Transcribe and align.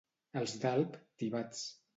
Els 0.41 0.55
d'Alp, 0.63 0.97
tibats. 1.23 1.65